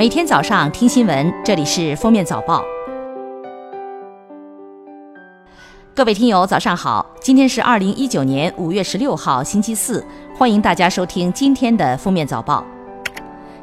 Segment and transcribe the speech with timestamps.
[0.00, 2.64] 每天早上听新闻，这里是封面早报。
[5.94, 7.04] 各位听友，早上好！
[7.20, 10.02] 今天是二零一九年五月十六号，星期四，
[10.34, 12.64] 欢迎大家收听今天的封面早报。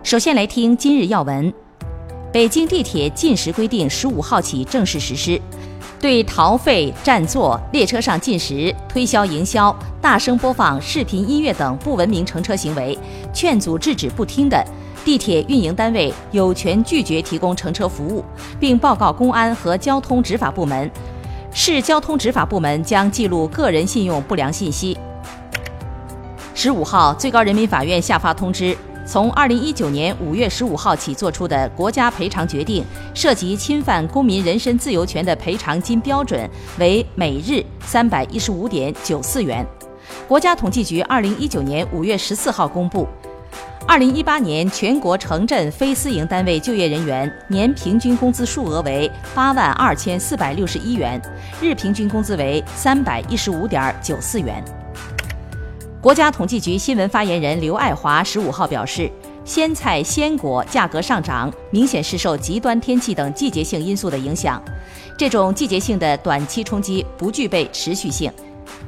[0.03, 1.51] 首先来听今日要闻：
[2.31, 5.41] 北京地铁禁食规定十五号起正式实施，
[5.99, 12.95] 对逃费、占座、列车上进食、推销营销、大声播放视频、音乐等不文明乘车行为，
[13.33, 14.63] 劝阻制止不听的。
[15.07, 18.21] 地铁运营单位有权拒绝提供乘车服务，
[18.59, 20.91] 并报告公安和交通执法部门。
[21.53, 24.97] 市交通执法部门将记录个人信用不良信息。
[26.53, 39.65] 十五号，最高人民法院下发通知，从二零一九年五月十五号起作出的国家赔偿决定，涉及侵犯公民人身自由权的赔偿金标准为每日三百一十五点九四元。
[40.27, 43.07] 国家统计局二零一九年五月十四号公布。
[43.87, 51.19] 二零一八年全国城镇非私营单位就业人员年平均工资数额为八万二千四百六十一元，
[51.61, 54.61] 日平均工资为三百一十五点九四元。
[56.01, 59.09] 国家统计局新闻发言人刘爱华十五号表示，
[59.45, 64.61] 鲜菜鲜果价格上涨，明显是受极端天气等季节性因素的影响，
[65.17, 68.29] 这种季节性的短期冲击不具备持续性，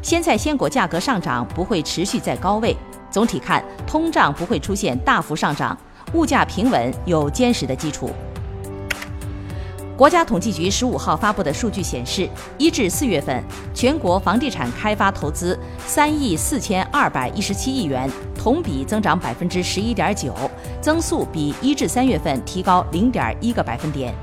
[0.01, 2.75] 鲜菜鲜果价格上涨不会持续在高位。
[3.11, 5.77] 总体看，通胀不会出现大幅上涨，
[6.13, 8.11] 物价平稳，有坚实的基础。
[9.97, 13.43] 国家统计局十五号发布的数据显示，一至四月份，
[13.73, 20.33] 全国房地产开发投资三亿四千二百一十七亿元，同比增长百分之十一点九，
[20.79, 24.13] 增速比一至三月份提高零点一个百分点。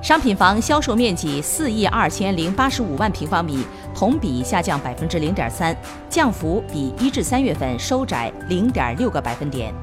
[0.00, 5.76] 商品房销售面积四亿二千零八十五万平方米，同比下降百分之零点三，
[6.08, 9.74] 降幅比一至三月份收窄零点六个百分点。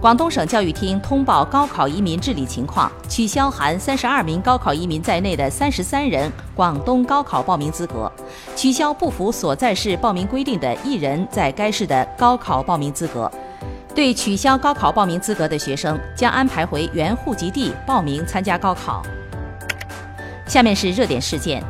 [0.00, 8.10] 广东省教育厅通报高考移民治理情况，取消含三十二名高考移民在内的三十三人广东高考报名资格，
[8.56, 13.30] 取消不符所在市报名规定的一人在该市的高考报名资格。
[13.94, 19.02] 对取消高考报名资格的学生，将安排回原户籍地报名参加高考。
[20.46, 21.62] 下面是热点事件：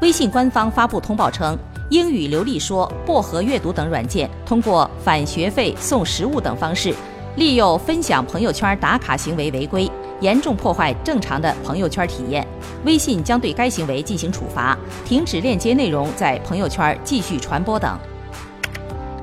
[0.00, 1.56] 微信官方发布通报称，
[1.90, 6.94] 英语流利说、薄荷阅读等软件通过返学费、送食物等方式，
[7.36, 12.46] 利用分享朋友圈打卡行为违规，严重破坏正常的朋友圈体验。
[12.84, 17.98] 微信将对该行为进行处罚，停止链接内容在朋友圈继续传播等。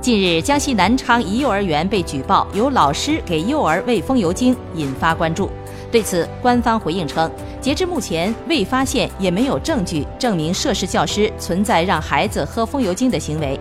[0.03, 5.49] 近日，江西南昌一幼儿园被举报有老师给幼儿喂风油精，引发关注。
[5.89, 7.31] 对此，官方回应称，
[7.61, 13.57] 截至目前未发现也没有证据证明涉事教师存在让孩子喝风油精的行为。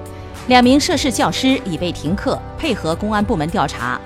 [0.48, 4.00] 两名涉事教师已被停课，配合公安部门调查。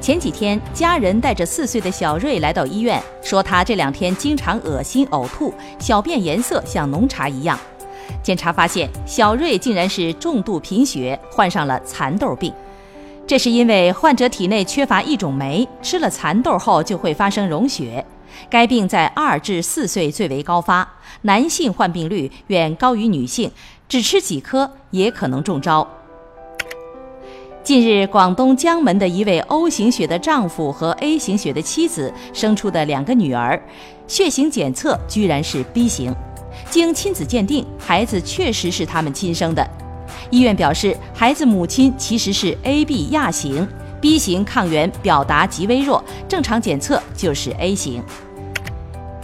[0.00, 7.58] 前几天，家人带着四岁的小瑞来到医院，说他这两天经常恶心呕吐，小便颜色像浓茶一样。
[8.22, 12.52] 检查发现，小瑞竟然是重度贫血，患上了蚕豆病。
[13.26, 18.04] 这是因为患者体内缺乏一种酶，吃了蚕豆后就会发生溶血。
[18.50, 20.86] 该病在二至四岁最为高发，
[21.22, 23.50] 男性患病率远高于女性，
[23.88, 25.86] 只吃几颗也可能中招。
[27.62, 33.62] 近日，广东江门的一位 O 型血的丈夫和 A 型血的妻子生出的两个女儿，
[34.08, 36.12] 血型检测居然是 B 型。
[36.70, 39.66] 经亲子鉴定，孩子确实是他们亲生的。
[40.30, 43.66] 医院表示，孩子母亲其实是 AB 亚型
[44.00, 48.02] ，B 型抗原表达极微弱，正常检测就是 A 型。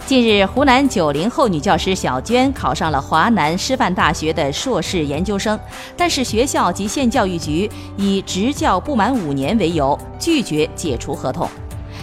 [0.05, 5.59] 近日，湖南九零后女教师小娟考上了华南师范大学的硕士研究生，
[5.95, 11.47] 但是学校及县教育局以执教不满五年为由，拒绝解除合同。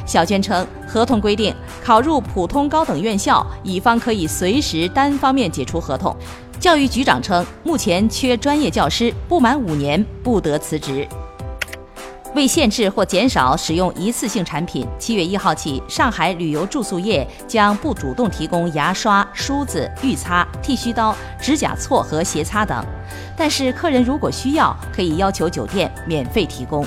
[0.06, 6.16] 小娟称，合同规定考入普通高等院校，乙方可以随时单方面解除合同。
[6.58, 11.06] 教育局长称，目前缺专业教师，不满五年不得辞职。
[12.34, 22.84] 为限制或减少使用一次性产品，七月一号起，上海旅游住宿业将不主动提供牙刷、梳子、浴擦、剃须刀、指甲锉和鞋擦等，
[23.36, 26.86] 但是客人如果需要，可以要求酒店免费提供。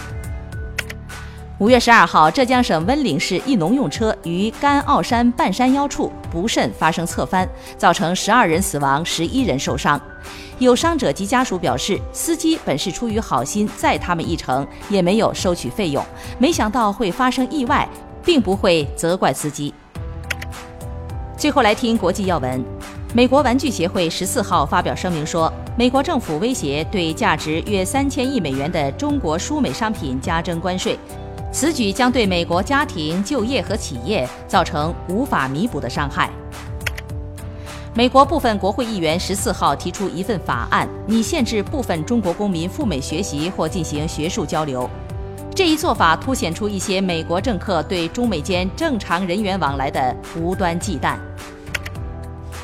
[1.60, 7.46] 五月十二号，浙江省温岭市一农用车于甘傲山半山腰处不慎发生侧翻，
[7.78, 10.00] 造成十二人死亡，十一人受伤。
[10.60, 16.02] 有伤者及家属表示，司机本是出于好心载他们一程，也没有收取费用，
[16.38, 17.86] 没想到会发生意外，
[18.24, 19.74] 并不会责怪司机。
[21.36, 22.64] 最后来听国际要闻，
[23.14, 30.98] 美国玩具协会十四号发表声明说，美国政府威胁对价值约三千亿美元的中国输美商品加征关税。
[31.52, 36.30] 此举将对美国家庭、就业和企业造成无法弥补的伤害。
[37.96, 44.90] 美国部分国会议员十四号提出一份法案，拟限制部分中国公民赴美学习或进行学术交流。
[45.56, 51.18] 这一做法凸显出一些美国政客对中美间正常人员往来的无端忌惮。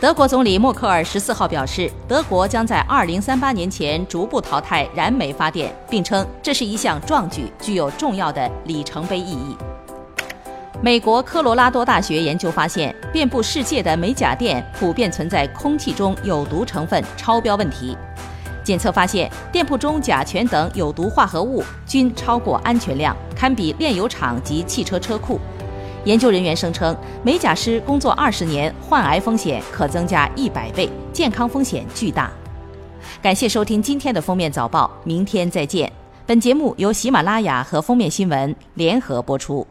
[0.06, 9.58] 德国总理默克尔十四号表示，德国将在二零三八年前逐步淘汰燃煤发电，并称这是一项壮举，具有重要的里程碑意义。
[10.80, 17.98] 美国科罗拉多大学研究发现，遍布世界的美甲店普遍存在空气中有毒成分超标问题。
[18.64, 25.40] 检测发现，店铺中甲醛等有毒化合物均超过安全量，堪比炼油厂及汽车车库。
[26.06, 32.32] 研究人员声称，美甲师工作二十年，患癌风险可增加一百倍，健康风险巨大。
[33.22, 35.92] 感谢收听今天的封面早报，明天再见。
[36.28, 39.66] 本节目由喜马拉雅和封面新闻联合播出。